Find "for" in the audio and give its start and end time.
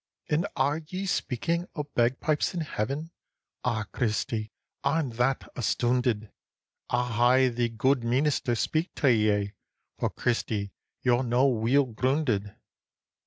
9.99-10.09